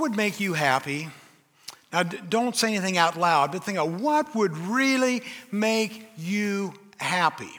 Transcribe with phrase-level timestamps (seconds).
[0.00, 1.08] would make you happy?
[1.92, 7.50] Now, don't say anything out loud, but think of what would really make you happy.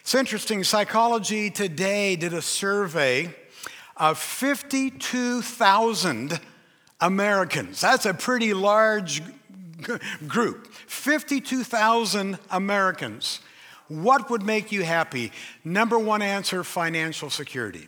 [0.00, 3.32] It's interesting, Psychology Today did a survey
[3.96, 6.40] of 52,000
[7.00, 7.80] Americans.
[7.80, 9.22] That's a pretty large
[10.26, 10.72] group.
[10.88, 13.38] 52,000 Americans.
[13.86, 15.30] What would make you happy?
[15.64, 17.86] Number one answer financial security.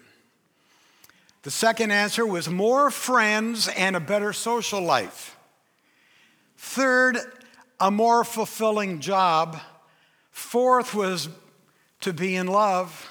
[1.45, 5.37] The second answer was more friends and a better social life.
[6.57, 7.19] Third,
[7.79, 9.61] a more fulfilling job.
[10.31, 11.29] Fourth was
[12.01, 13.11] to be in love.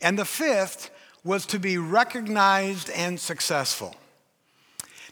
[0.00, 0.90] And the fifth
[1.22, 3.94] was to be recognized and successful.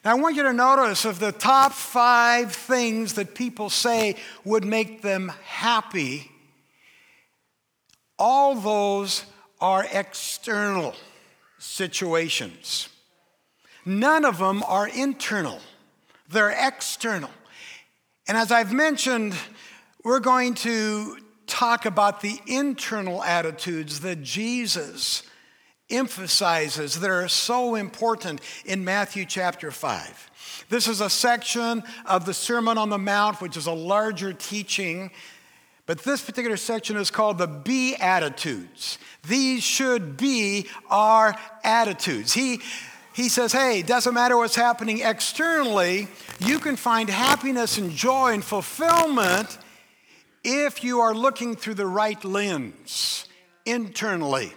[0.03, 4.65] Now, I want you to notice of the top five things that people say would
[4.65, 6.31] make them happy,
[8.19, 9.27] all those
[9.61, 10.95] are external
[11.67, 12.89] situations.
[13.85, 15.61] None of them are internal,
[16.29, 17.31] they're external.
[18.29, 19.35] And as I've mentioned,
[20.03, 25.23] we're going to talk about the internal attitudes that Jesus
[25.89, 30.65] emphasizes that are so important in Matthew chapter 5.
[30.69, 35.13] This is a section of the Sermon on the Mount, which is a larger teaching
[35.87, 38.99] but this particular section is called the Beatitudes.
[39.27, 42.33] These should be our attitudes.
[42.33, 42.61] He,
[43.15, 46.09] he says, hey, doesn't matter what's happening externally,
[46.41, 49.59] you can find happiness and joy and fulfillment
[50.43, 53.27] if you are looking through the right lens
[53.65, 54.53] internally.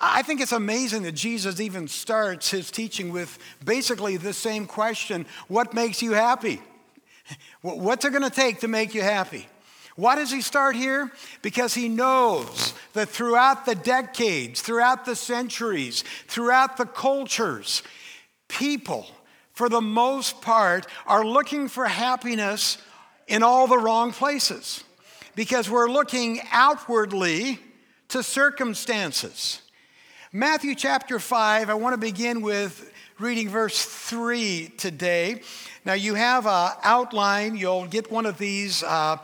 [0.00, 5.24] I think it's amazing that Jesus even starts his teaching with basically the same question
[5.48, 6.60] What makes you happy?
[7.62, 9.48] What's it going to take to make you happy?
[9.96, 11.10] Why does he start here?
[11.42, 17.82] Because he knows that throughout the decades, throughout the centuries, throughout the cultures,
[18.48, 19.06] people,
[19.52, 22.78] for the most part, are looking for happiness
[23.28, 24.82] in all the wrong places
[25.36, 27.58] because we're looking outwardly
[28.08, 29.60] to circumstances.
[30.32, 35.42] Matthew chapter 5, I want to begin with reading verse 3 today.
[35.84, 38.82] Now, you have an outline, you'll get one of these.
[38.82, 39.18] Uh,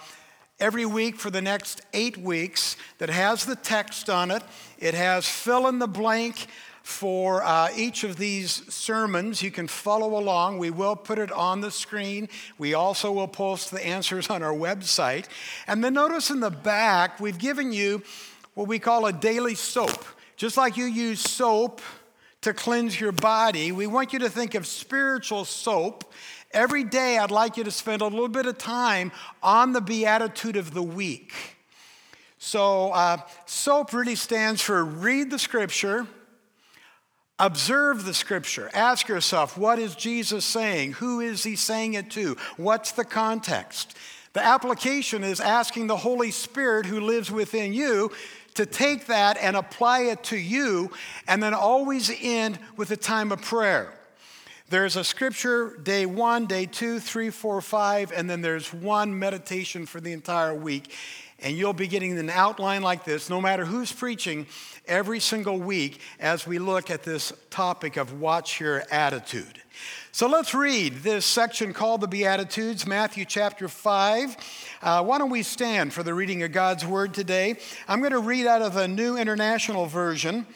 [0.61, 4.43] every week for the next eight weeks that has the text on it.
[4.79, 6.47] It has fill in the blank
[6.83, 9.43] for uh, each of these sermons.
[9.43, 10.59] You can follow along.
[10.59, 12.29] We will put it on the screen.
[12.59, 15.27] We also will post the answers on our website.
[15.67, 18.03] And then notice in the back, we've given you
[18.55, 20.05] what we call a daily soap.
[20.37, 21.81] Just like you use soap
[22.41, 26.13] to cleanse your body, we want you to think of spiritual soap
[26.53, 30.57] Every day, I'd like you to spend a little bit of time on the Beatitude
[30.57, 31.33] of the Week.
[32.39, 36.09] So, uh, SOAP really stands for read the scripture,
[37.39, 40.95] observe the scripture, ask yourself, what is Jesus saying?
[40.95, 42.37] Who is he saying it to?
[42.57, 43.97] What's the context?
[44.33, 48.11] The application is asking the Holy Spirit who lives within you
[48.55, 50.91] to take that and apply it to you,
[51.29, 53.93] and then always end with a time of prayer.
[54.71, 59.85] There's a scripture day one, day two, three, four, five, and then there's one meditation
[59.85, 60.95] for the entire week.
[61.41, 64.47] And you'll be getting an outline like this, no matter who's preaching,
[64.87, 69.61] every single week as we look at this topic of watch your attitude.
[70.13, 74.37] So let's read this section called the Beatitudes, Matthew chapter 5.
[74.83, 77.57] Uh, why don't we stand for the reading of God's word today?
[77.89, 80.47] I'm going to read out of the New International Version.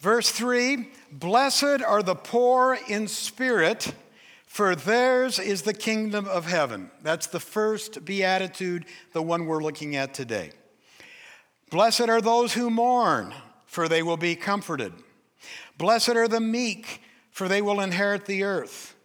[0.00, 3.94] Verse 3 Blessed are the poor in spirit,
[4.46, 6.90] for theirs is the kingdom of heaven.
[7.02, 10.52] That's the first beatitude, the one we're looking at today.
[11.70, 13.32] Blessed are those who mourn,
[13.66, 14.92] for they will be comforted.
[15.78, 18.96] Blessed are the meek, for they will inherit the earth.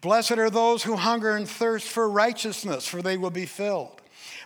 [0.00, 3.99] Blessed are those who hunger and thirst for righteousness, for they will be filled.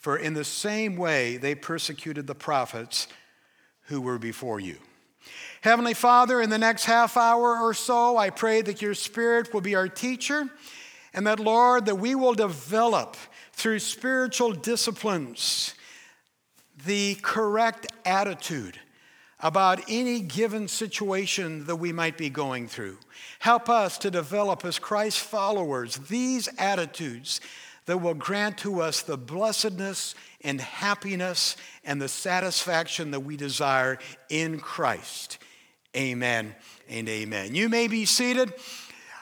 [0.00, 3.08] for in the same way they persecuted the prophets
[3.82, 4.76] who were before you.
[5.60, 9.60] Heavenly Father, in the next half hour or so, I pray that your Spirit will
[9.60, 10.48] be our teacher,
[11.12, 13.16] and that, Lord, that we will develop
[13.52, 15.74] through spiritual disciplines
[16.86, 18.78] the correct attitude
[19.40, 22.98] about any given situation that we might be going through.
[23.40, 27.40] Help us to develop as Christ followers these attitudes
[27.88, 31.56] that will grant to us the blessedness and happiness
[31.86, 33.98] and the satisfaction that we desire
[34.28, 35.38] in Christ.
[35.96, 36.54] Amen
[36.90, 37.54] and amen.
[37.54, 38.52] You may be seated.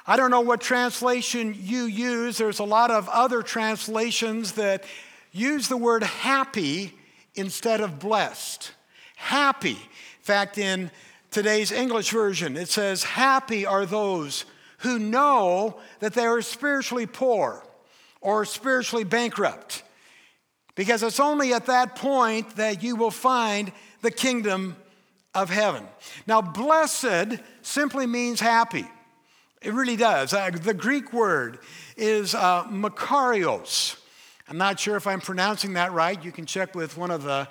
[0.04, 2.38] I don't know what translation you use.
[2.38, 4.82] There's a lot of other translations that
[5.30, 6.92] use the word happy
[7.36, 8.72] instead of blessed.
[9.14, 9.70] Happy.
[9.70, 10.90] In fact, in
[11.30, 14.44] today's English version, it says, Happy are those
[14.78, 17.62] who know that they are spiritually poor
[18.26, 19.84] or spiritually bankrupt.
[20.74, 23.70] Because it's only at that point that you will find
[24.02, 24.74] the kingdom
[25.32, 25.84] of heaven.
[26.26, 28.84] Now, blessed simply means happy.
[29.62, 30.34] It really does.
[30.34, 31.60] Uh, the Greek word
[31.96, 33.96] is uh, makarios.
[34.48, 36.22] I'm not sure if I'm pronouncing that right.
[36.22, 37.46] You can check with one of the,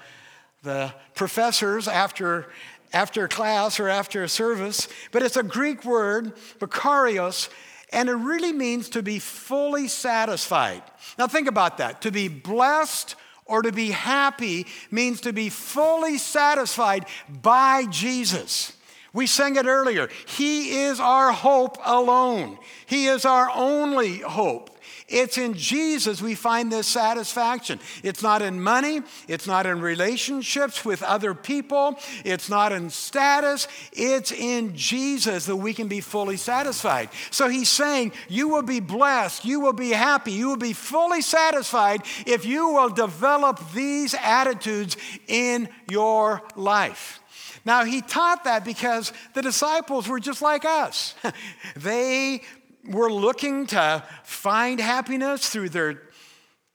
[0.63, 2.47] the professors after,
[2.91, 4.89] after class or after a service.
[5.13, 7.47] But it's a Greek word, makarios,
[7.95, 10.83] and it really means to be fully satisfied.
[11.17, 12.01] Now, think about that.
[12.01, 13.15] To be blessed
[13.45, 17.05] or to be happy means to be fully satisfied
[17.41, 18.73] by Jesus.
[19.13, 20.09] We sang it earlier.
[20.27, 24.74] He is our hope alone, He is our only hope.
[25.07, 27.79] It's in Jesus we find this satisfaction.
[28.01, 33.67] It's not in money, it's not in relationships with other people, it's not in status,
[33.93, 37.09] it's in Jesus that we can be fully satisfied.
[37.29, 41.21] So he's saying, You will be blessed, you will be happy, you will be fully
[41.21, 44.97] satisfied if you will develop these attitudes
[45.27, 47.19] in your life.
[47.63, 51.15] Now, he taught that because the disciples were just like us.
[51.75, 52.41] they
[52.87, 56.01] were looking to find happiness through their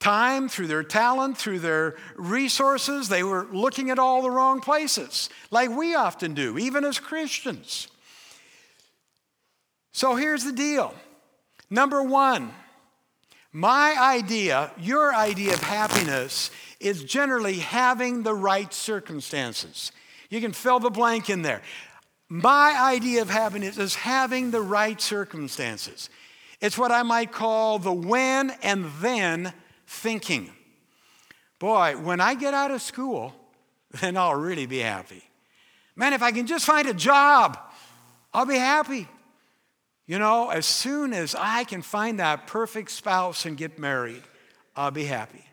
[0.01, 3.09] time, through their talent, through their resources.
[3.09, 7.89] They were looking at all the wrong places, like we often do, even as Christians.
[9.93, 10.95] So here's the deal
[11.69, 12.53] number one,
[13.53, 19.93] my idea, your idea of happiness, is generally having the right circumstances.
[20.31, 21.61] You can fill the blank in there.
[22.33, 26.09] My idea of happiness is having the right circumstances.
[26.61, 29.53] It's what I might call the when and then
[29.89, 30.53] thinking.
[31.59, 33.35] Boy, when I get out of school,
[34.01, 35.25] then I'll really be happy.
[35.97, 37.59] Man, if I can just find a job,
[38.33, 39.09] I'll be happy.
[40.07, 44.23] You know, as soon as I can find that perfect spouse and get married,
[44.77, 45.45] I'll be happy.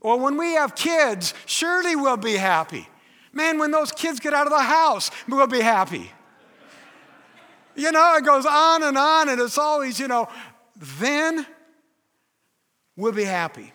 [0.00, 2.88] Well, when we have kids, surely we'll be happy.
[3.36, 6.10] Man, when those kids get out of the house, we'll be happy.
[7.74, 10.26] You know, it goes on and on, and it's always, you know,
[10.74, 11.46] then
[12.96, 13.74] we'll be happy.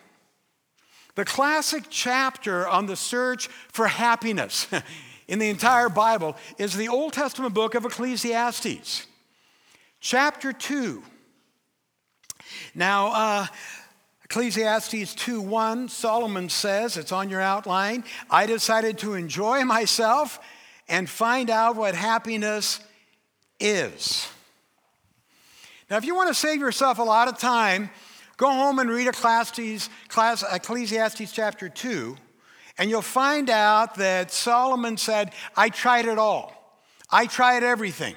[1.14, 4.68] The classic chapter on the search for happiness
[5.28, 9.06] in the entire Bible is the Old Testament book of Ecclesiastes,
[10.00, 11.04] chapter 2.
[12.74, 13.48] Now, uh,
[14.32, 20.40] Ecclesiastes 2:1, Solomon says, it's on your outline, I decided to enjoy myself
[20.88, 22.80] and find out what happiness
[23.60, 24.30] is.
[25.90, 27.90] Now, if you want to save yourself a lot of time,
[28.38, 32.16] go home and read Ecclesiastes, Ecclesiastes chapter 2,
[32.78, 36.80] and you'll find out that Solomon said, I tried it all.
[37.10, 38.16] I tried everything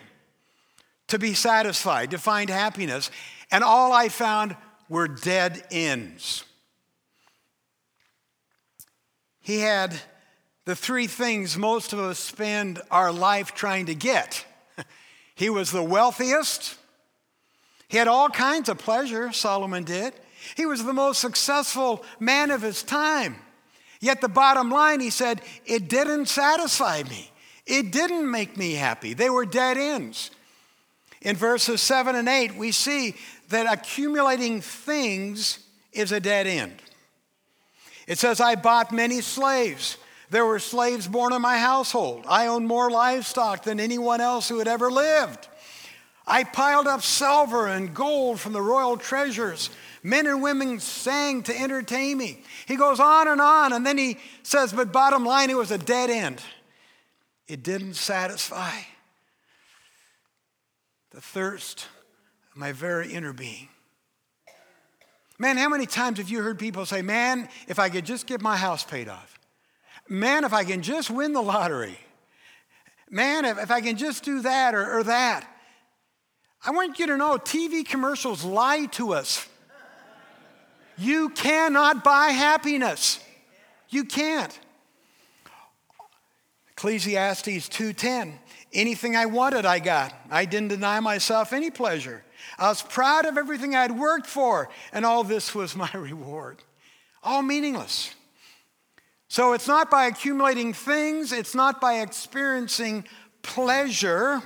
[1.09, 3.11] to be satisfied, to find happiness,
[3.51, 4.55] and all I found
[4.95, 6.45] were dead ends.
[9.41, 9.93] He had
[10.65, 14.47] the three things most of us spend our life trying to get.
[15.35, 16.77] he was the wealthiest.
[17.89, 20.15] He had all kinds of pleasure, Solomon did.
[20.57, 23.37] He was the most successful man of his time.
[24.01, 27.31] Yet the bottom line, he said, it didn't satisfy me.
[27.67, 29.13] It didn't make me happy.
[29.15, 30.31] They were dead ends.
[31.25, 33.17] In verses 7 and 8, we see
[33.49, 35.59] that accumulating things
[35.93, 36.75] is a dead end.
[38.07, 39.97] It says, I bought many slaves.
[40.31, 42.25] There were slaves born in my household.
[42.29, 45.49] I owned more livestock than anyone else who had ever lived.
[46.27, 49.71] I piled up silver and gold from the royal treasures.
[50.03, 52.43] Men and women sang to entertain me.
[52.67, 55.79] He goes on and on, and then he says, But bottom line, it was a
[55.79, 56.43] dead end.
[57.47, 58.73] It didn't satisfy
[61.11, 61.87] the thirst
[62.55, 63.69] my very inner being.
[65.39, 68.41] Man, how many times have you heard people say, Man, if I could just get
[68.41, 69.39] my house paid off?
[70.09, 71.99] Man, if I can just win the lottery.
[73.11, 75.49] Man, if, if I can just do that or, or that.
[76.65, 79.47] I want you to know TV commercials lie to us.
[80.97, 83.21] You cannot buy happiness.
[83.89, 84.59] You can't.
[86.71, 88.39] Ecclesiastes 2:10
[88.73, 90.13] Anything I wanted I got.
[90.31, 92.24] I didn't deny myself any pleasure.
[92.59, 96.63] I was proud of everything I'd worked for and all this was my reward.
[97.23, 98.15] All meaningless.
[99.29, 103.05] So it's not by accumulating things, it's not by experiencing
[103.43, 104.43] pleasure.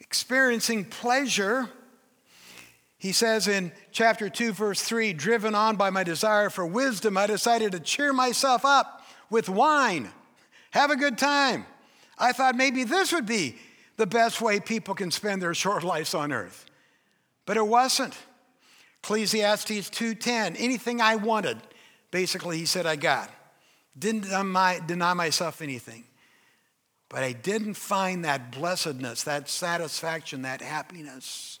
[0.00, 1.68] Experiencing pleasure.
[2.96, 7.26] He says in chapter 2, verse 3 driven on by my desire for wisdom, I
[7.26, 10.10] decided to cheer myself up with wine,
[10.70, 11.66] have a good time.
[12.16, 13.56] I thought maybe this would be
[13.96, 16.66] the best way people can spend their short lives on earth.
[17.46, 18.16] But it wasn't.
[19.02, 21.58] Ecclesiastes 2:10, anything I wanted,
[22.10, 23.30] basically he said I got.
[23.98, 26.04] Didn't deny myself anything.
[27.10, 31.60] But I didn't find that blessedness, that satisfaction, that happiness.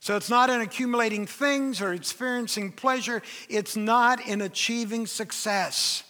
[0.00, 6.02] So it's not in accumulating things or experiencing pleasure, it's not in achieving success.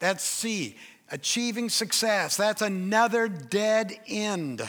[0.00, 0.76] That's C,
[1.12, 2.36] achieving success.
[2.36, 4.66] That's another dead end.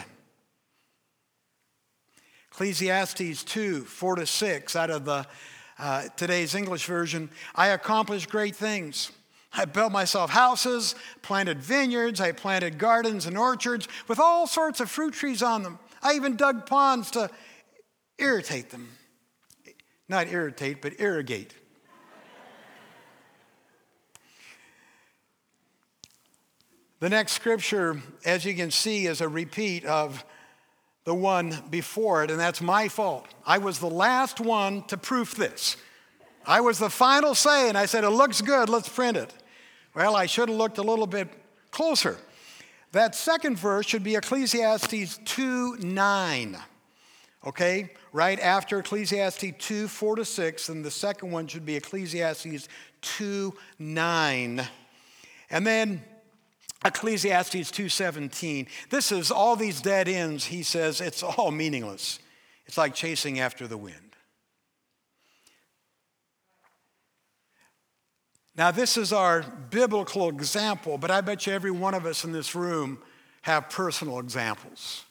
[2.52, 5.26] Ecclesiastes 2 4 to 6 out of the
[5.80, 7.30] uh, today's English version.
[7.56, 9.12] I accomplished great things.
[9.56, 14.90] I built myself houses, planted vineyards, I planted gardens and orchards with all sorts of
[14.90, 15.80] fruit trees on them.
[16.02, 17.30] I even dug ponds to
[18.18, 18.90] irritate them.
[20.10, 21.54] Not irritate, but irrigate.
[27.04, 30.24] The next scripture, as you can see, is a repeat of
[31.04, 33.28] the one before it, and that's my fault.
[33.46, 35.76] I was the last one to proof this.
[36.46, 39.34] I was the final say, and I said, It looks good, let's print it.
[39.94, 41.28] Well, I should have looked a little bit
[41.72, 42.16] closer.
[42.94, 46.58] That second verse should be Ecclesiastes 2 9.
[47.46, 47.90] Okay?
[48.14, 52.70] Right after Ecclesiastes 2 4 to 6, and the second one should be Ecclesiastes
[53.02, 54.68] 2 9.
[55.50, 56.02] And then
[56.86, 58.68] Ecclesiastes 2:17.
[58.90, 62.20] This is all these dead ends, he says, it's all meaningless.
[62.66, 64.16] It's like chasing after the wind.
[68.56, 72.32] Now, this is our biblical example, but I bet you every one of us in
[72.32, 73.00] this room
[73.42, 75.06] have personal examples.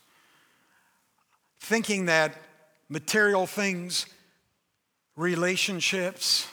[1.58, 2.40] Thinking that
[2.88, 4.06] material things,
[5.16, 6.46] relationships,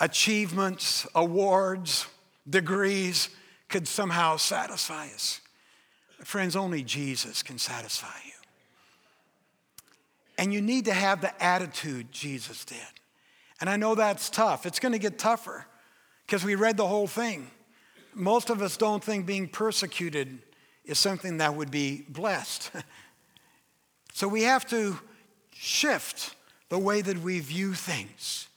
[0.00, 2.06] achievements, awards,
[2.48, 3.28] degrees,
[3.72, 5.40] could somehow satisfy us.
[6.22, 8.32] Friends, only Jesus can satisfy you.
[10.38, 12.78] And you need to have the attitude Jesus did.
[13.60, 14.66] And I know that's tough.
[14.66, 15.66] It's going to get tougher
[16.26, 17.50] because we read the whole thing.
[18.14, 20.38] Most of us don't think being persecuted
[20.84, 22.70] is something that would be blessed.
[24.12, 24.98] so we have to
[25.52, 26.34] shift
[26.68, 28.48] the way that we view things.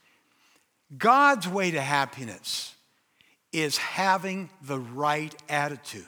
[0.97, 2.74] God's way to happiness
[3.55, 6.03] is having the right attitude.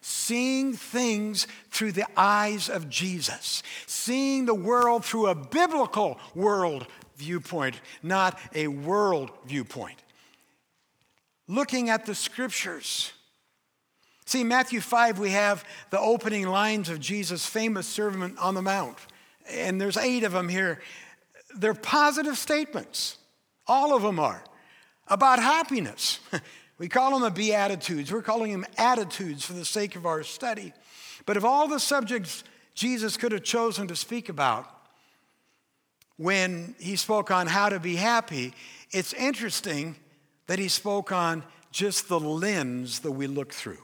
[0.00, 7.80] Seeing things through the eyes of Jesus, seeing the world through a biblical world viewpoint,
[8.02, 10.02] not a world viewpoint.
[11.46, 13.12] Looking at the scriptures.
[14.26, 18.98] See, Matthew 5, we have the opening lines of Jesus' famous Sermon on the Mount.
[19.48, 20.80] And there's eight of them here.
[21.56, 23.18] They're positive statements.
[23.68, 24.42] All of them are
[25.12, 26.20] about happiness.
[26.78, 28.10] we call them the Beatitudes.
[28.10, 30.72] We're calling them attitudes for the sake of our study.
[31.26, 34.68] But of all the subjects Jesus could have chosen to speak about
[36.16, 38.54] when he spoke on how to be happy,
[38.90, 39.96] it's interesting
[40.46, 43.78] that he spoke on just the lens that we look through.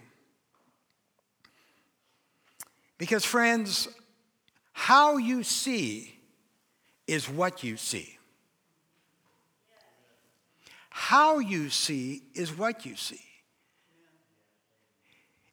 [2.97, 3.88] Because, friends,
[4.73, 6.14] how you see
[7.06, 8.17] is what you see.
[11.00, 13.21] How you see is what you see.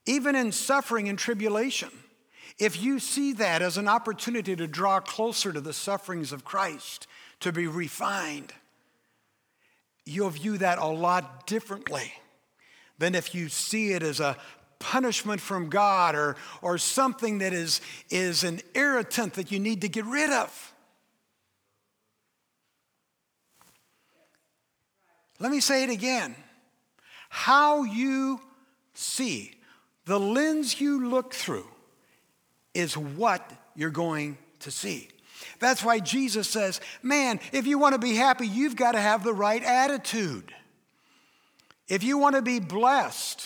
[0.07, 1.91] Even in suffering and tribulation,
[2.57, 7.05] if you see that as an opportunity to draw closer to the sufferings of Christ,
[7.41, 8.53] to be refined,
[10.03, 12.11] you'll view that a lot differently
[12.97, 14.35] than if you see it as a
[14.79, 19.89] punishment from God or, or something that is, is an irritant that you need to
[19.89, 20.74] get rid of.
[25.39, 26.35] Let me say it again.
[27.29, 28.39] How you
[28.93, 29.51] see,
[30.05, 31.67] the lens you look through,
[32.73, 35.09] is what you're going to see.
[35.59, 39.23] That's why Jesus says, man, if you want to be happy, you've got to have
[39.23, 40.53] the right attitude.
[41.87, 43.45] If you want to be blessed,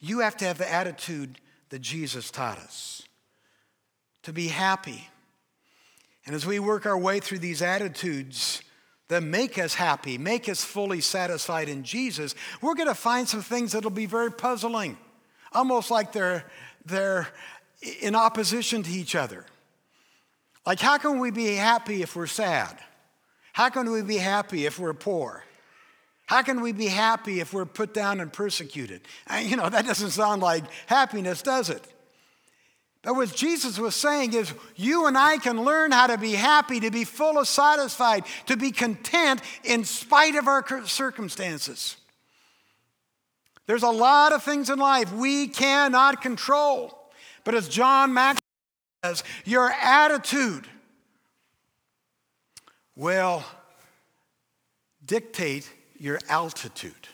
[0.00, 3.02] you have to have the attitude that Jesus taught us
[4.22, 5.08] to be happy.
[6.26, 8.62] And as we work our way through these attitudes,
[9.08, 13.42] that make us happy, make us fully satisfied in Jesus, we're going to find some
[13.42, 14.96] things that'll be very puzzling,
[15.52, 16.44] almost like they're,
[16.86, 17.28] they're
[18.00, 19.44] in opposition to each other.
[20.66, 22.78] Like, how can we be happy if we're sad?
[23.52, 25.44] How can we be happy if we're poor?
[26.26, 29.02] How can we be happy if we're put down and persecuted?
[29.42, 31.86] You know, that doesn't sound like happiness, does it?
[33.04, 36.80] But what Jesus was saying is, you and I can learn how to be happy,
[36.80, 41.96] to be full of satisfied, to be content in spite of our circumstances.
[43.66, 46.98] There's a lot of things in life we cannot control.
[47.44, 48.40] But as John Maxwell
[49.04, 50.66] says, your attitude
[52.96, 53.44] will
[55.04, 57.08] dictate your altitude.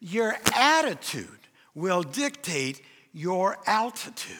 [0.00, 1.28] Your attitude
[1.74, 4.36] will dictate your altitude.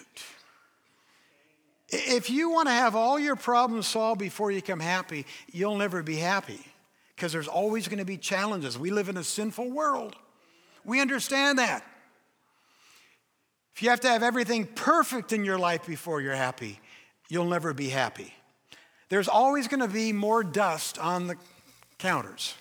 [1.88, 6.02] If you want to have all your problems solved before you come happy, you'll never
[6.02, 6.60] be happy
[7.16, 8.78] because there's always going to be challenges.
[8.78, 10.14] We live in a sinful world.
[10.84, 11.84] We understand that.
[13.74, 16.80] If you have to have everything perfect in your life before you're happy,
[17.28, 18.34] you'll never be happy.
[19.08, 21.36] There's always going to be more dust on the
[21.98, 22.54] counters.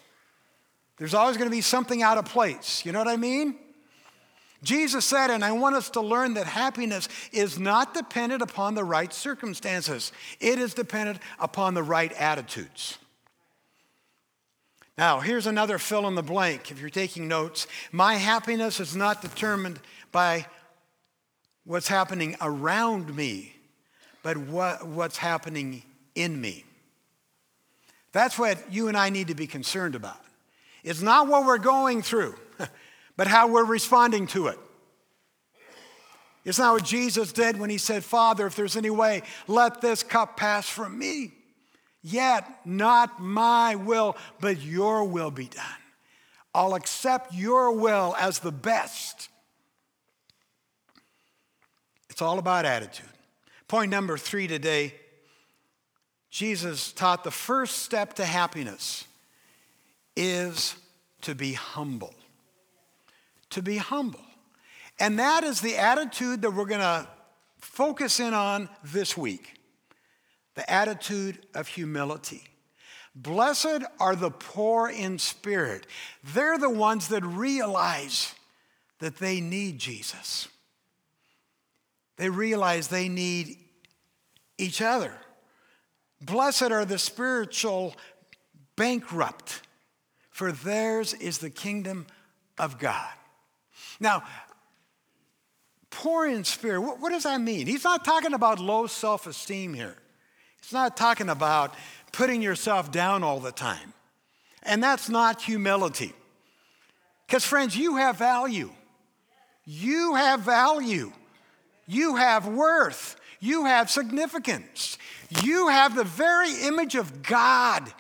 [0.98, 2.86] There's always going to be something out of place.
[2.86, 3.56] You know what I mean?
[4.62, 8.84] Jesus said, and I want us to learn that happiness is not dependent upon the
[8.84, 12.98] right circumstances, it is dependent upon the right attitudes.
[14.98, 17.68] Now, here's another fill in the blank if you're taking notes.
[17.94, 19.80] My happiness is not determined
[20.12, 20.46] by
[21.64, 23.56] what's happening around me,
[24.24, 25.84] but what, what's happening
[26.16, 26.66] in me.
[28.12, 30.20] That's what you and I need to be concerned about.
[30.84, 32.36] It's not what we're going through
[33.20, 34.58] but how we're responding to it.
[36.46, 40.04] It's not what Jesus did when he said, Father, if there's any way, let this
[40.04, 41.34] cup pass from me.
[42.02, 45.66] Yet not my will, but your will be done.
[46.56, 49.28] I'll accept your will as the best.
[52.10, 53.06] It's all about attitude.
[53.68, 54.94] Point number three today
[56.30, 59.04] Jesus taught the first step to happiness
[60.16, 60.78] is
[61.24, 62.14] to be humble
[63.52, 64.22] to be humble.
[65.00, 67.08] And that is the attitude that we're going to
[67.60, 69.56] focus in on this week
[70.56, 72.44] the attitude of humility.
[73.16, 75.88] Blessed are the poor in spirit.
[76.34, 78.36] They're the ones that realize
[79.00, 80.50] that they need Jesus.
[82.18, 83.58] They realize they need
[84.58, 85.14] each other.
[86.22, 87.96] Blessed are the spiritual
[88.76, 89.62] bankrupt,
[90.30, 92.06] for theirs is the kingdom
[92.58, 93.14] of God.
[94.00, 94.24] Now,
[95.90, 97.68] poor in spirit, what, what does that mean?
[97.68, 99.96] He's not talking about low self esteem here.
[100.62, 101.74] He's not talking about
[102.12, 103.94] putting yourself down all the time.
[104.64, 106.14] And that's not humility.
[107.26, 108.72] Because, friends, you have value.
[109.66, 111.12] You have value.
[111.88, 113.16] You have worth.
[113.40, 114.98] You have significance.
[115.44, 117.92] You have the very image of God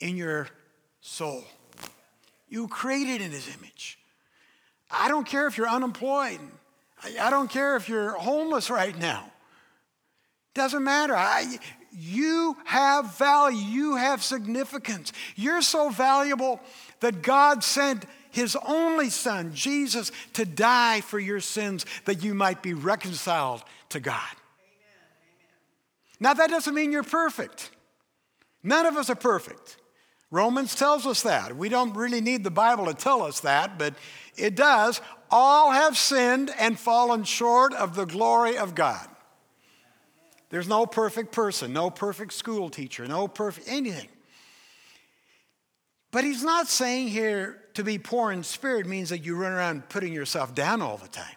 [0.00, 0.48] in your
[1.00, 1.44] soul.
[2.48, 3.98] You created in his image.
[4.90, 6.40] I don't care if you're unemployed.
[7.20, 9.30] I don't care if you're homeless right now.
[10.54, 11.14] Doesn't matter.
[11.14, 11.58] I,
[11.92, 13.58] you have value.
[13.58, 15.12] You have significance.
[15.36, 16.60] You're so valuable
[17.00, 22.62] that God sent his only son, Jesus, to die for your sins that you might
[22.62, 24.20] be reconciled to God.
[26.20, 27.70] Now, that doesn't mean you're perfect.
[28.62, 29.76] None of us are perfect.
[30.30, 31.56] Romans tells us that.
[31.56, 33.94] We don't really need the Bible to tell us that, but
[34.36, 35.00] it does.
[35.30, 39.08] All have sinned and fallen short of the glory of God.
[40.50, 44.08] There's no perfect person, no perfect school teacher, no perfect anything.
[46.10, 49.88] But he's not saying here to be poor in spirit means that you run around
[49.90, 51.36] putting yourself down all the time.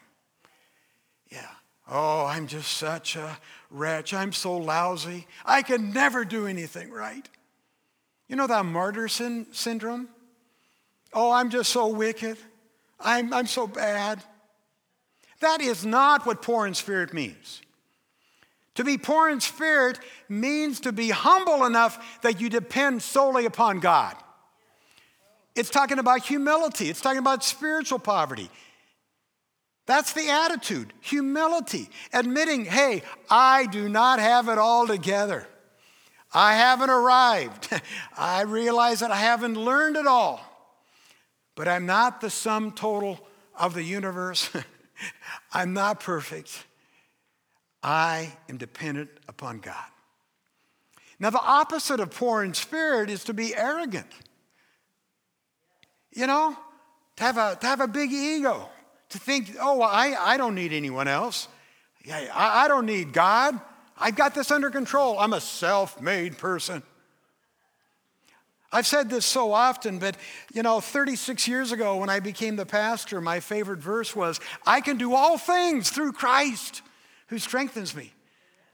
[1.30, 1.48] Yeah.
[1.90, 3.38] Oh, I'm just such a
[3.70, 4.14] wretch.
[4.14, 5.28] I'm so lousy.
[5.46, 7.28] I can never do anything right.
[8.32, 10.08] You know that martyr sin- syndrome?
[11.12, 12.38] Oh, I'm just so wicked.
[12.98, 14.24] I'm, I'm so bad.
[15.42, 17.62] That is not what poor in spirit means.
[18.76, 23.82] To be poor in spirit means to be humble enough that you depend solely upon
[23.82, 24.16] God.
[25.54, 28.50] It's talking about humility, it's talking about spiritual poverty.
[29.88, 35.50] That's the attitude humility, admitting, hey, I do not have it all together.
[36.34, 37.70] I haven't arrived.
[38.18, 40.42] I realize that I haven't learned it all.
[41.56, 43.20] But I'm not the sum total
[43.58, 44.50] of the universe.
[45.54, 46.66] I'm not perfect.
[47.84, 49.76] I am dependent upon God.
[51.20, 54.08] Now, the opposite of poor in spirit is to be arrogant.
[56.14, 56.58] You know,
[57.18, 58.68] to have a, to have a big ego,
[59.10, 61.48] to think, oh, I, I don't need anyone else.
[62.12, 63.60] I, I don't need God.
[64.02, 65.20] I've got this under control.
[65.20, 66.82] I'm a self made person.
[68.74, 70.16] I've said this so often, but
[70.54, 74.82] you know, 36 years ago when I became the pastor, my favorite verse was, I
[74.82, 76.82] can do all things through Christ
[77.28, 78.14] who strengthens me.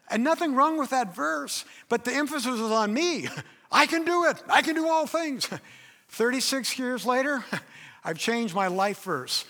[0.10, 3.28] And nothing wrong with that verse, but the emphasis was on me.
[3.72, 5.50] I can do it, I can do all things.
[6.10, 7.44] 36 years later,
[8.04, 9.46] I've changed my life verse.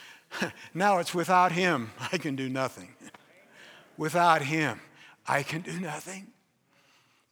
[0.74, 2.96] Now it's without Him, I can do nothing.
[3.98, 4.80] Without Him,
[5.28, 6.28] I can do nothing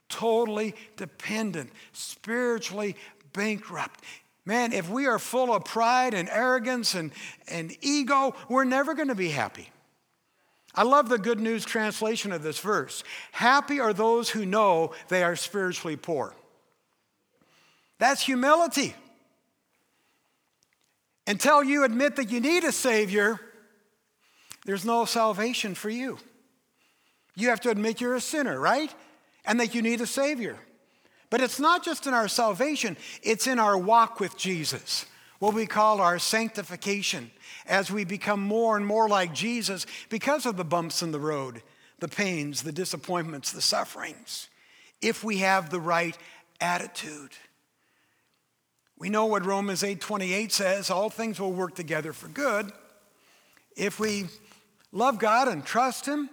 [0.09, 2.95] totally dependent, spiritually
[3.33, 4.01] bankrupt.
[4.45, 7.11] Man, if we are full of pride and arrogance and,
[7.47, 9.69] and ego, we're never going to be happy.
[10.75, 13.03] I love the good news translation of this verse.
[13.31, 16.33] Happy are those who know they are spiritually poor.
[17.97, 18.93] That's humility.
[21.25, 23.39] Until you admit that you need a Savior,
[24.65, 26.19] there's no salvation for you.
[27.35, 28.93] You have to admit you're a sinner, right?
[29.45, 30.57] and that you need a Savior.
[31.29, 35.05] But it's not just in our salvation, it's in our walk with Jesus,
[35.39, 37.31] what we call our sanctification,
[37.65, 41.61] as we become more and more like Jesus because of the bumps in the road,
[41.99, 44.49] the pains, the disappointments, the sufferings,
[45.01, 46.17] if we have the right
[46.61, 47.31] attitude.
[48.97, 52.71] We know what Romans 8:28 says, all things will work together for good
[53.75, 54.27] if we
[54.93, 56.29] love God and trust him.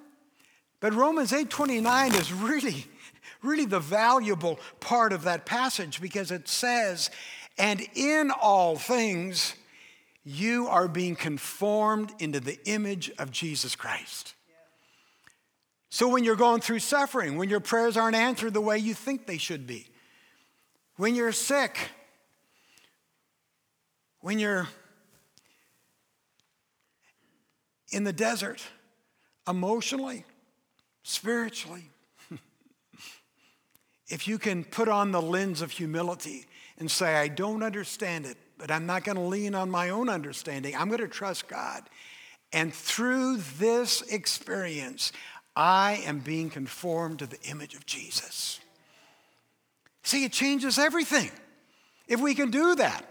[0.83, 2.87] But Romans 8:29 is really
[3.43, 7.11] really the valuable part of that passage because it says,
[7.59, 9.55] and in all things,
[10.25, 14.35] you are being conformed into the image of Jesus Christ.
[15.91, 19.27] So when you're going through suffering, when your prayers aren't answered the way you think
[19.27, 19.89] they should be,
[20.97, 21.91] when you're sick,
[24.21, 24.69] when you're
[27.91, 28.63] in the desert,
[29.47, 30.25] emotionally,
[31.03, 31.85] spiritually,
[34.09, 36.47] if you can put on the lens of humility
[36.79, 40.09] and say, I don't understand it, but I'm not going to lean on my own
[40.09, 41.83] understanding, I'm going to trust God.
[42.53, 45.13] And through this experience,
[45.57, 48.61] I am being conformed to the image of Jesus.
[50.03, 51.31] See, it changes everything
[52.09, 53.09] if we can do that.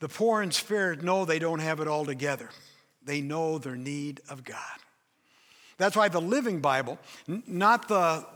[0.00, 2.48] The poor in spirit know they don't have it all together.
[3.04, 4.56] They know their need of God.
[5.78, 8.26] That's why the Living Bible, not the,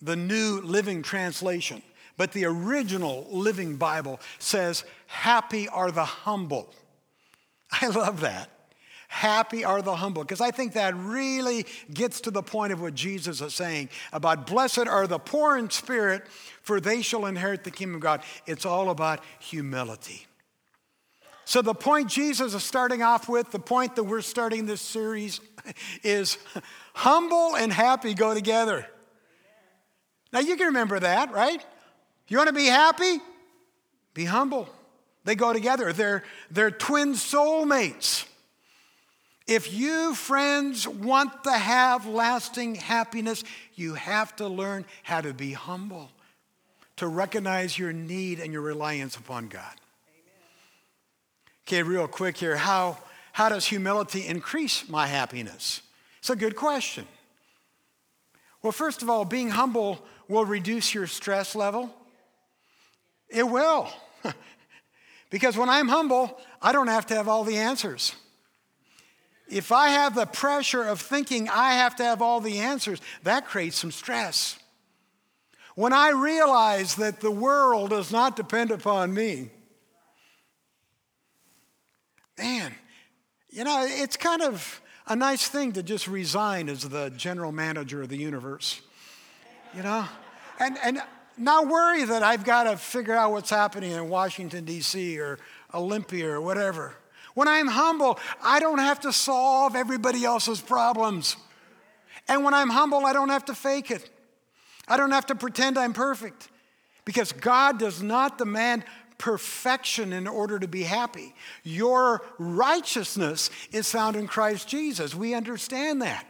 [0.00, 1.82] the New Living Translation,
[2.16, 6.72] but the original Living Bible says, Happy are the humble.
[7.82, 8.50] I love that.
[9.08, 12.94] Happy are the humble, because I think that really gets to the point of what
[12.94, 16.26] Jesus is saying about blessed are the poor in spirit,
[16.62, 18.22] for they shall inherit the kingdom of God.
[18.44, 20.26] It's all about humility.
[21.44, 25.40] So, the point Jesus is starting off with, the point that we're starting this series
[26.02, 26.38] is
[26.94, 28.86] humble and happy go together.
[30.32, 31.64] Now, you can remember that, right?
[32.28, 33.20] You want to be happy?
[34.14, 34.68] Be humble.
[35.24, 38.26] They go together, they're, they're twin soulmates.
[39.46, 45.52] If you, friends, want to have lasting happiness, you have to learn how to be
[45.52, 46.10] humble,
[46.96, 49.74] to recognize your need and your reliance upon God.
[51.66, 52.56] Okay, real quick here.
[52.56, 52.98] How,
[53.32, 55.80] how does humility increase my happiness?
[56.18, 57.06] It's a good question.
[58.62, 61.94] Well, first of all, being humble will reduce your stress level.
[63.30, 63.88] It will.
[65.30, 68.14] because when I'm humble, I don't have to have all the answers.
[69.48, 73.46] If I have the pressure of thinking I have to have all the answers, that
[73.46, 74.58] creates some stress.
[75.74, 79.50] When I realize that the world does not depend upon me,
[82.38, 82.74] man,
[83.50, 88.02] you know, it's kind of a nice thing to just resign as the general manager
[88.02, 88.80] of the universe,
[89.74, 90.06] you know?
[90.58, 91.02] And, and
[91.36, 95.18] not worry that I've got to figure out what's happening in Washington, D.C.
[95.18, 95.38] or
[95.72, 96.94] Olympia or whatever.
[97.34, 101.36] When I'm humble, I don't have to solve everybody else's problems.
[102.28, 104.08] And when I'm humble, I don't have to fake it.
[104.86, 106.48] I don't have to pretend I'm perfect
[107.04, 108.84] because God does not demand
[109.18, 111.34] perfection in order to be happy.
[111.62, 115.14] Your righteousness is found in Christ Jesus.
[115.14, 116.26] We understand that.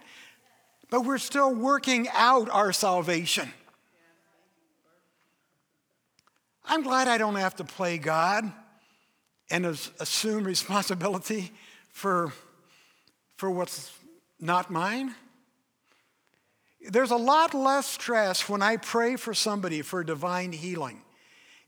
[0.91, 3.53] But we're still working out our salvation.
[6.65, 8.51] I'm glad I don't have to play God
[9.51, 11.53] and assume responsibility
[11.89, 12.33] for,
[13.37, 13.93] for what's
[14.41, 15.15] not mine.
[16.89, 21.04] There's a lot less stress when I pray for somebody for divine healing.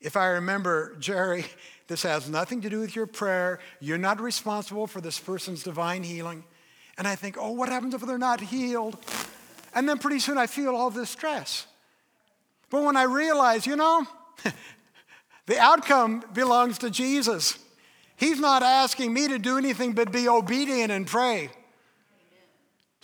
[0.00, 1.46] If I remember, Jerry,
[1.88, 3.60] this has nothing to do with your prayer.
[3.80, 6.44] You're not responsible for this person's divine healing.
[6.98, 8.96] And I think, oh, what happens if they're not healed?
[9.74, 11.66] And then pretty soon I feel all this stress.
[12.70, 14.06] But when I realize, you know,
[15.46, 17.58] the outcome belongs to Jesus.
[18.16, 21.50] He's not asking me to do anything but be obedient and pray.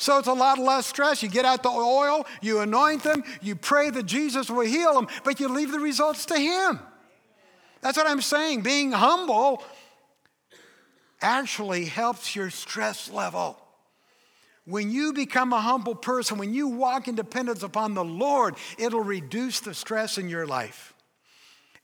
[0.03, 1.23] So it's a lot less stress.
[1.23, 5.07] You get out the oil, you anoint them, you pray that Jesus will heal them,
[5.23, 6.81] but you leave the results to Him.
[7.83, 8.63] That's what I'm saying.
[8.63, 9.63] Being humble
[11.21, 13.57] actually helps your stress level.
[14.65, 19.05] When you become a humble person, when you walk in dependence upon the Lord, it'll
[19.05, 20.95] reduce the stress in your life.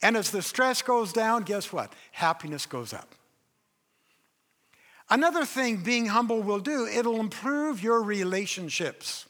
[0.02, 1.92] And as the stress goes down, guess what?
[2.10, 3.14] Happiness goes up.
[5.10, 9.26] Another thing being humble will do, it'll improve your relationships.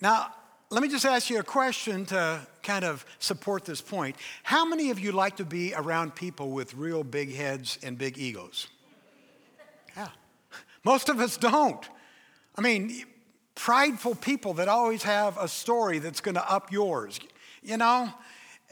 [0.00, 0.32] Now,
[0.70, 4.14] let me just ask you a question to kind of support this point.
[4.44, 8.18] How many of you like to be around people with real big heads and big
[8.18, 8.68] egos?
[9.96, 10.08] Yeah.
[10.84, 11.84] Most of us don't.
[12.56, 13.04] I mean,
[13.56, 17.18] prideful people that always have a story that's going to up yours.
[17.62, 18.08] You know,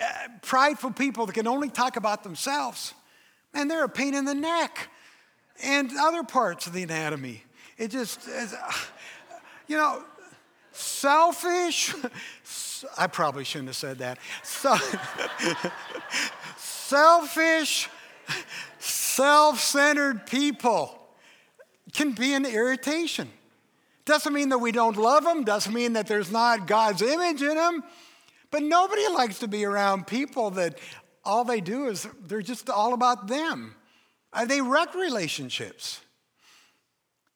[0.01, 2.95] uh, prideful people that can only talk about themselves.
[3.55, 4.89] And they're a pain in the neck
[5.63, 7.43] and other parts of the anatomy.
[7.77, 8.55] It just, is,
[9.67, 10.03] you know,
[10.73, 11.95] selfish.
[12.99, 14.19] I probably shouldn't have said that.
[14.43, 14.77] So,
[16.57, 17.89] selfish,
[18.79, 20.99] self centered people
[21.93, 23.29] can be an irritation.
[24.05, 27.57] Doesn't mean that we don't love them, doesn't mean that there's not God's image in
[27.57, 27.83] them,
[28.51, 30.79] but nobody likes to be around people that
[31.25, 33.75] all they do is they're just all about them.
[34.33, 36.01] Uh, they wreck relationships.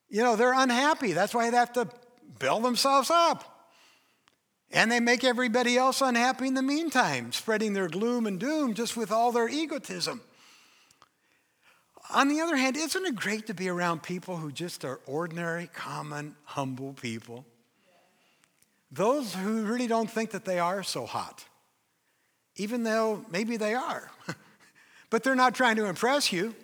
[0.09, 1.13] You know, they're unhappy.
[1.13, 1.87] That's why they have to
[2.39, 3.69] build themselves up.
[4.71, 8.97] And they make everybody else unhappy in the meantime, spreading their gloom and doom just
[8.97, 10.21] with all their egotism.
[12.11, 15.69] On the other hand, isn't it great to be around people who just are ordinary,
[15.73, 17.45] common, humble people?
[18.91, 21.45] Those who really don't think that they are so hot
[22.55, 24.09] even though maybe they are.
[25.09, 26.55] but they're not trying to impress you.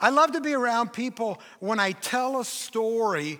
[0.00, 3.38] I love to be around people when I tell a story,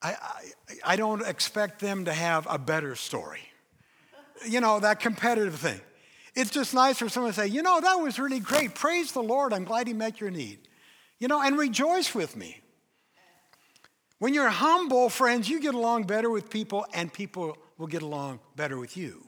[0.00, 0.42] I, I,
[0.84, 3.42] I don't expect them to have a better story.
[4.46, 5.80] You know, that competitive thing.
[6.34, 8.74] It's just nice for someone to say, you know, that was really great.
[8.74, 9.52] Praise the Lord.
[9.52, 10.60] I'm glad He met your need.
[11.18, 12.60] You know, and rejoice with me.
[14.18, 18.40] When you're humble, friends, you get along better with people, and people will get along
[18.56, 19.27] better with you.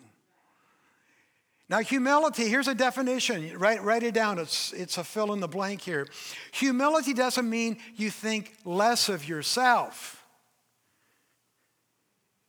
[1.70, 3.56] Now, humility, here's a definition.
[3.56, 4.40] Write, write it down.
[4.40, 6.08] It's, it's a fill in the blank here.
[6.50, 10.26] Humility doesn't mean you think less of yourself,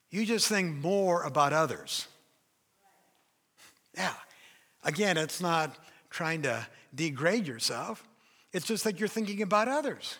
[0.09, 2.07] you just think more about others.
[3.95, 4.13] Yeah.
[4.83, 5.77] Again, it's not
[6.09, 8.03] trying to degrade yourself,
[8.51, 10.17] it's just that you're thinking about others.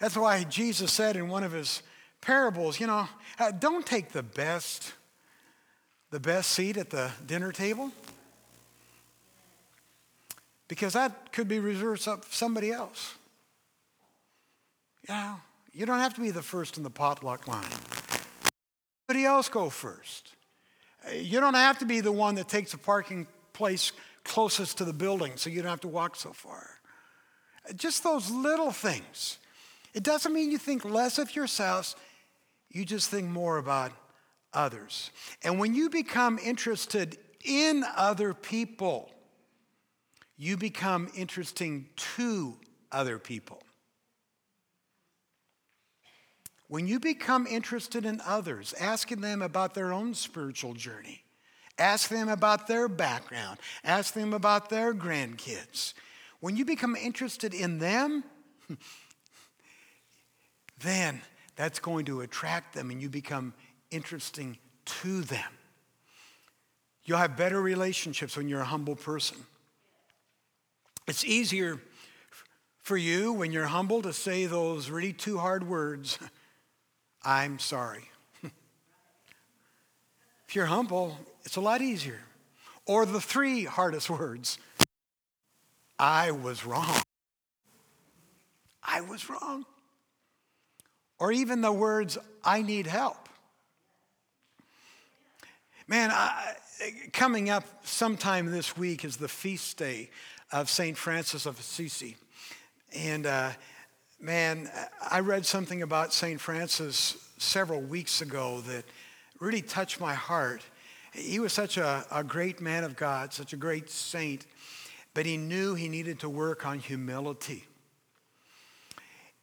[0.00, 1.82] That's why Jesus said in one of his
[2.20, 4.92] parables, you know, uh, don't take the best
[6.10, 7.92] the best seat at the dinner table?
[10.68, 13.14] Because that could be reserved for somebody else.
[15.08, 15.36] Yeah,
[15.72, 17.64] you don't have to be the first in the potluck line.
[19.06, 20.32] Somebody else go first.
[21.06, 23.92] Uh, you don't have to be the one that takes a parking place
[24.24, 26.80] closest to the building so you don't have to walk so far.
[27.68, 29.38] Uh, just those little things.
[29.94, 31.94] It doesn't mean you think less of yourselves,
[32.70, 33.92] you just think more about
[34.52, 35.10] others.
[35.42, 39.10] And when you become interested in other people,
[40.36, 42.56] you become interesting to
[42.92, 43.62] other people.
[46.68, 51.22] When you become interested in others, asking them about their own spiritual journey,
[51.78, 55.94] ask them about their background, ask them about their grandkids.
[56.40, 58.24] When you become interested in them,
[60.80, 61.22] then
[61.54, 63.54] that's going to attract them and you become
[63.90, 64.58] interesting
[65.02, 65.50] to them.
[67.04, 69.38] You'll have better relationships when you're a humble person.
[71.06, 71.80] It's easier
[72.80, 76.18] for you when you're humble to say those really two hard words
[77.24, 78.04] I'm sorry.
[78.44, 78.52] if
[80.54, 82.20] you're humble, it's a lot easier.
[82.86, 84.58] Or the three hardest words
[85.98, 87.02] I was wrong.
[88.82, 89.64] I was wrong.
[91.18, 93.28] Or even the words I need help.
[95.88, 96.54] Man, I,
[97.12, 100.10] coming up sometime this week is the feast day
[100.52, 100.96] of St.
[100.96, 102.16] Francis of Assisi.
[102.92, 103.52] And uh,
[104.18, 104.70] Man,
[105.10, 106.40] I read something about St.
[106.40, 108.84] Francis several weeks ago that
[109.40, 110.62] really touched my heart.
[111.12, 114.46] He was such a, a great man of God, such a great saint,
[115.12, 117.66] but he knew he needed to work on humility.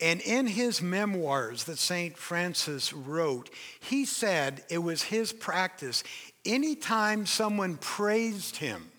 [0.02, 2.18] And in his memoirs that St.
[2.18, 6.04] Francis wrote, he said it was his practice
[6.46, 8.92] anytime someone praised him,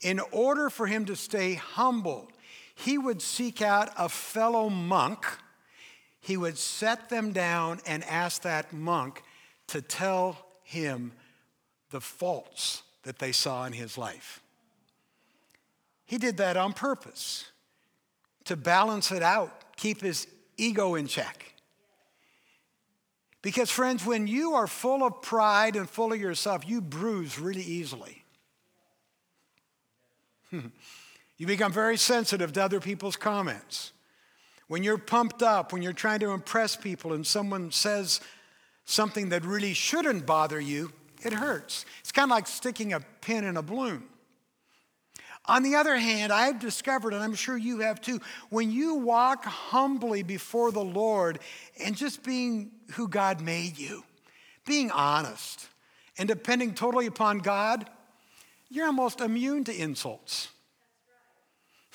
[0.00, 2.28] in order for him to stay humble,
[2.74, 5.24] he would seek out a fellow monk.
[6.20, 9.22] He would set them down and ask that monk
[9.68, 11.12] to tell him
[11.90, 14.40] the faults that they saw in his life.
[16.04, 17.50] He did that on purpose
[18.44, 21.51] to balance it out, keep his ego in check.
[23.42, 27.62] Because, friends, when you are full of pride and full of yourself, you bruise really
[27.62, 28.24] easily.
[30.52, 33.92] you become very sensitive to other people's comments.
[34.68, 38.20] When you're pumped up, when you're trying to impress people, and someone says
[38.84, 40.92] something that really shouldn't bother you,
[41.24, 41.84] it hurts.
[42.00, 44.04] It's kind of like sticking a pin in a balloon.
[45.46, 49.44] On the other hand, I've discovered, and I'm sure you have too, when you walk
[49.44, 51.40] humbly before the Lord
[51.82, 54.04] and just being who God made you,
[54.64, 55.68] being honest,
[56.16, 57.90] and depending totally upon God,
[58.70, 60.48] you're almost immune to insults.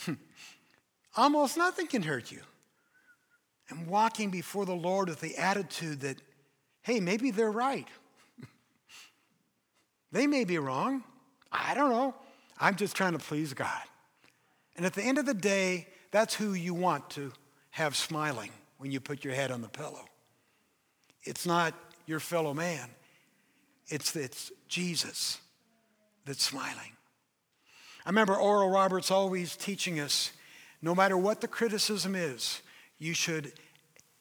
[1.16, 2.42] almost nothing can hurt you.
[3.70, 6.22] And walking before the Lord with the attitude that,
[6.82, 7.88] hey, maybe they're right.
[10.12, 11.04] they may be wrong.
[11.52, 12.14] I don't know.
[12.60, 13.82] I'm just trying to please God.
[14.76, 17.32] And at the end of the day, that's who you want to
[17.72, 20.06] have smiling when you put your head on the pillow.
[21.24, 21.74] It's not
[22.06, 22.90] your fellow man,
[23.88, 25.40] it's, it's Jesus
[26.26, 26.94] that's smiling.
[28.06, 30.32] I remember Oral Roberts always teaching us
[30.82, 32.62] no matter what the criticism is,
[33.00, 33.52] you should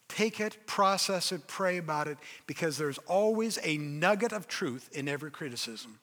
[0.08, 5.08] take it, process it, pray about it, because there's always a nugget of truth in
[5.08, 5.98] every criticism.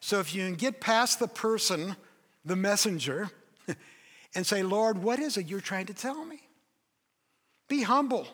[0.00, 1.96] So if you can get past the person,
[2.44, 3.30] the messenger,
[4.34, 6.40] and say, Lord, what is it you're trying to tell me?
[7.68, 8.26] Be humble.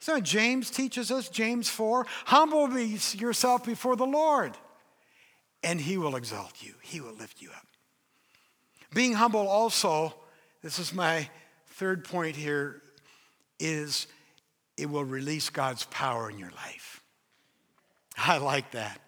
[0.00, 4.56] So James teaches us, James 4, humble be yourself before the Lord,
[5.62, 7.66] and he will exalt you, he will lift you up.
[8.94, 10.14] Being humble also,
[10.62, 11.28] this is my
[11.66, 12.82] third point here,
[13.58, 14.06] is
[14.78, 17.02] it will release God's power in your life.
[18.16, 19.00] I like that.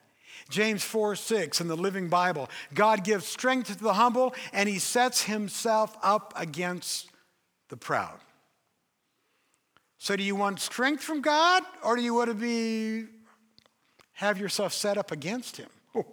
[0.48, 2.48] James 4 6 in the Living Bible.
[2.74, 7.10] God gives strength to the humble and he sets himself up against
[7.68, 8.18] the proud.
[9.98, 13.04] So, do you want strength from God or do you want to be,
[14.14, 15.68] have yourself set up against him?
[15.94, 16.04] Oh,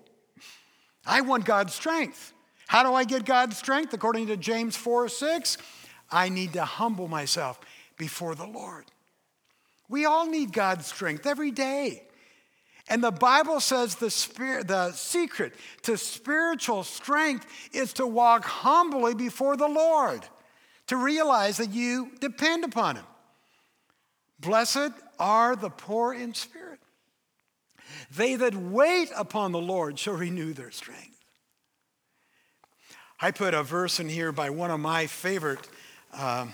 [1.05, 2.33] I want God's strength.
[2.67, 3.93] How do I get God's strength?
[3.93, 5.57] According to James 4 6,
[6.11, 7.59] I need to humble myself
[7.97, 8.85] before the Lord.
[9.89, 12.03] We all need God's strength every day.
[12.89, 19.13] And the Bible says the, spirit, the secret to spiritual strength is to walk humbly
[19.13, 20.25] before the Lord,
[20.87, 23.05] to realize that you depend upon Him.
[24.39, 26.79] Blessed are the poor in spirit.
[28.15, 31.23] They that wait upon the Lord shall renew their strength.
[33.21, 35.67] I put a verse in here by one of my favorite.
[36.13, 36.47] Uh,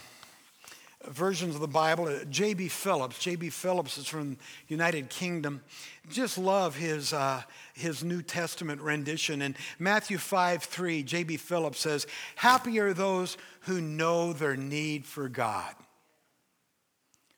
[1.08, 2.20] versions of the Bible.
[2.30, 2.68] J.B.
[2.68, 3.20] Phillips.
[3.20, 3.50] J.B.
[3.50, 4.38] Phillips is from
[4.68, 5.62] United Kingdom.
[6.10, 7.42] Just love his, uh,
[7.74, 9.42] his New Testament rendition.
[9.42, 11.38] In Matthew 5 3, J.B.
[11.38, 15.74] Phillips says, Happy are those who know their need for God,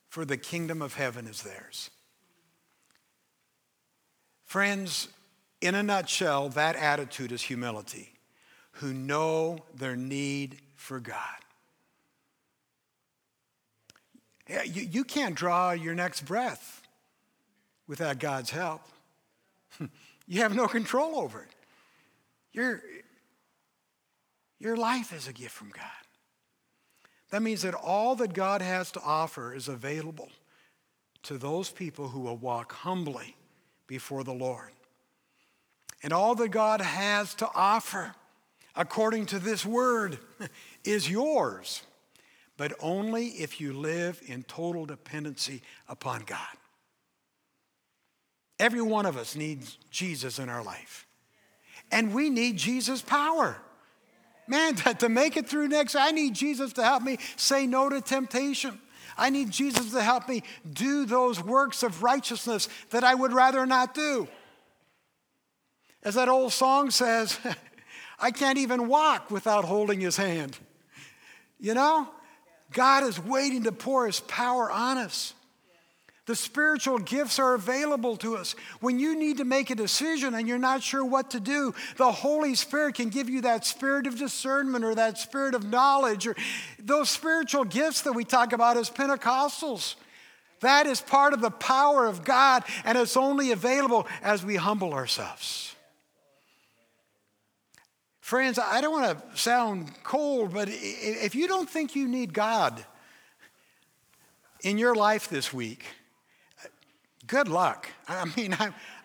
[0.08, 1.90] for the kingdom of heaven is theirs.
[4.44, 5.08] Friends,
[5.60, 8.12] in a nutshell, that attitude is humility,
[8.72, 11.16] who know their need for God.
[14.48, 16.82] You, you can't draw your next breath
[17.86, 18.82] without God's help.
[20.26, 21.54] you have no control over it.
[22.52, 22.82] Your,
[24.58, 25.84] your life is a gift from God.
[27.30, 30.30] That means that all that God has to offer is available
[31.24, 33.36] to those people who will walk humbly
[33.86, 34.70] before the Lord.
[36.02, 38.14] And all that God has to offer,
[38.74, 40.18] according to this word,
[40.84, 41.82] is yours
[42.58, 46.40] but only if you live in total dependency upon God.
[48.58, 51.06] Every one of us needs Jesus in our life.
[51.92, 53.56] And we need Jesus' power.
[54.48, 58.00] Man, to, make it through next, I need Jesus to help me say no to
[58.00, 58.78] temptation.
[59.16, 63.66] I need Jesus to help me do those works of righteousness that I would rather
[63.66, 64.26] not do.
[66.02, 67.38] As that old song says,
[68.18, 70.58] I can't even walk without holding his hand.
[71.60, 72.08] You know?
[72.72, 75.34] God is waiting to pour his power on us.
[76.28, 78.54] The spiritual gifts are available to us.
[78.80, 82.12] When you need to make a decision and you're not sure what to do, the
[82.12, 86.36] Holy Spirit can give you that spirit of discernment or that spirit of knowledge or
[86.78, 89.94] those spiritual gifts that we talk about as Pentecostals.
[90.60, 94.92] That is part of the power of God, and it's only available as we humble
[94.92, 95.74] ourselves.
[98.28, 102.84] Friends, I don't want to sound cold, but if you don't think you need God
[104.60, 105.82] in your life this week,
[107.26, 107.88] good luck.
[108.06, 108.54] I mean,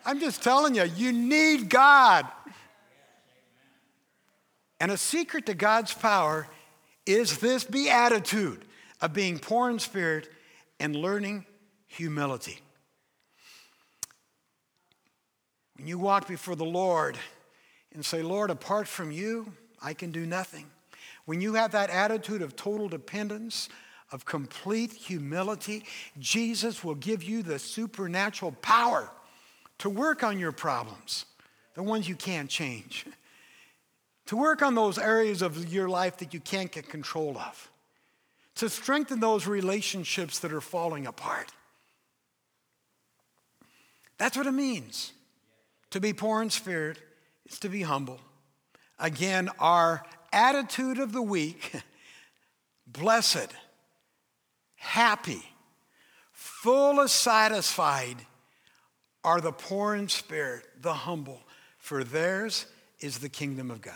[0.05, 2.27] I'm, just telling you, you need God.
[4.81, 6.45] And a secret to God's power
[7.05, 8.65] is this beatitude
[8.99, 10.29] of being poor in spirit
[10.81, 11.45] and learning
[11.87, 12.59] humility.
[15.77, 17.17] When you walk before the Lord
[17.93, 20.65] and say, Lord, apart from you, I can do nothing.
[21.25, 23.69] When you have that attitude of total dependence,
[24.13, 25.83] of complete humility,
[26.19, 29.09] Jesus will give you the supernatural power
[29.79, 31.25] to work on your problems,
[31.73, 33.05] the ones you can't change,
[34.27, 37.71] to work on those areas of your life that you can't get control of,
[38.55, 41.51] to strengthen those relationships that are falling apart.
[44.19, 45.11] That's what it means
[45.89, 46.99] to be poor in spirit,
[47.59, 48.19] to be humble.
[48.99, 51.71] Again, our attitude of the week
[52.87, 53.53] blessed
[54.83, 55.41] happy,
[56.33, 58.17] full of satisfied
[59.23, 61.41] are the poor in spirit, the humble,
[61.77, 62.65] for theirs
[62.99, 63.93] is the kingdom of God.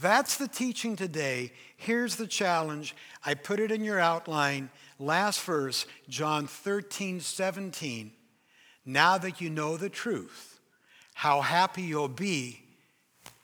[0.00, 1.52] That's the teaching today.
[1.76, 2.94] Here's the challenge.
[3.24, 4.70] I put it in your outline.
[4.98, 8.12] Last verse, John 13, 17.
[8.84, 10.51] Now that you know the truth,
[11.12, 12.60] how happy you'll be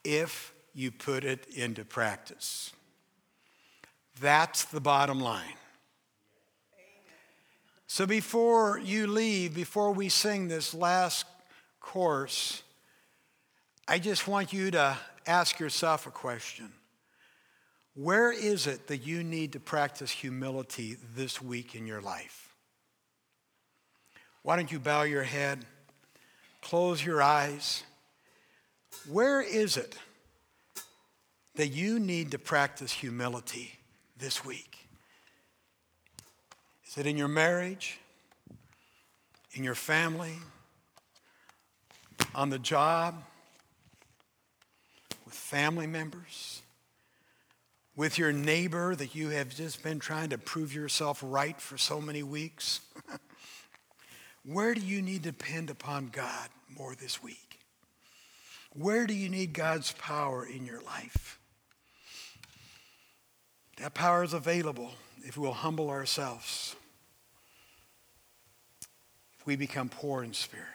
[0.04, 2.72] if you put it into practice.
[4.20, 5.54] That's the bottom line.
[7.86, 11.24] So before you leave, before we sing this last
[11.80, 12.62] chorus,
[13.86, 14.96] I just want you to
[15.26, 16.70] ask yourself a question.
[17.94, 22.54] Where is it that you need to practice humility this week in your life?
[24.42, 25.64] Why don't you bow your head,
[26.62, 27.82] close your eyes?
[29.09, 29.96] Where is it
[31.54, 33.78] that you need to practice humility
[34.16, 34.88] this week?
[36.86, 37.98] Is it in your marriage,
[39.52, 40.34] in your family,
[42.34, 43.22] on the job,
[45.24, 46.62] with family members,
[47.96, 52.00] with your neighbor that you have just been trying to prove yourself right for so
[52.00, 52.80] many weeks?
[54.45, 57.61] Where do you need to depend upon God more this week?
[58.74, 61.39] Where do you need God's power in your life?
[63.78, 64.93] That power is available
[65.24, 66.74] if we will humble ourselves
[69.39, 70.66] if we become poor in spirit.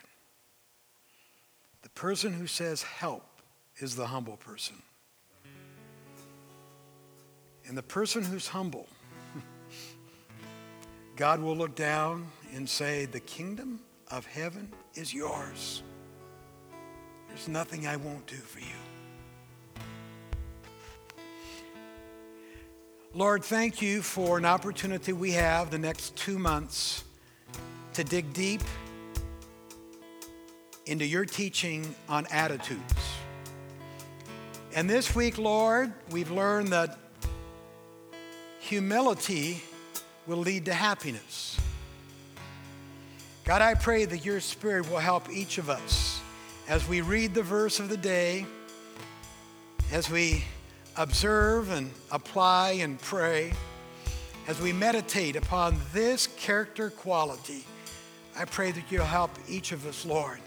[1.82, 3.26] The person who says help
[3.78, 4.78] is the humble person.
[7.68, 8.88] And the person who's humble,
[11.16, 13.80] God will look down and say, The kingdom
[14.10, 15.84] of heaven is yours.
[17.28, 18.66] There's nothing I won't do for you.
[23.16, 27.04] Lord, thank you for an opportunity we have the next two months
[27.94, 28.62] to dig deep
[30.86, 32.82] into your teaching on attitudes.
[34.76, 36.98] And this week, Lord, we've learned that
[38.60, 39.62] humility
[40.26, 41.60] will lead to happiness.
[43.54, 46.20] God, I pray that your Spirit will help each of us
[46.68, 48.48] as we read the verse of the day,
[49.92, 50.44] as we
[50.98, 53.54] observe and apply and pray,
[54.48, 57.64] as we meditate upon this character quality.
[58.36, 60.40] I pray that you'll help each of us, Lord,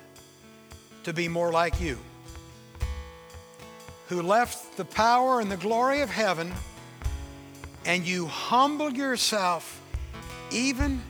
[1.05, 1.99] to be more like you,
[4.09, 6.53] who left the power and the glory of heaven,
[7.85, 9.81] and you humbled yourself
[10.51, 11.01] even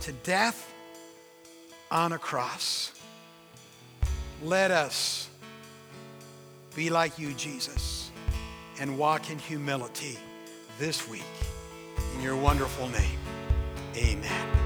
[0.00, 0.72] to death
[1.94, 2.90] on a cross.
[4.42, 5.28] Let us
[6.74, 8.10] be like you, Jesus,
[8.80, 10.18] and walk in humility
[10.78, 11.22] this week.
[12.16, 13.18] In your wonderful name,
[13.96, 14.63] amen.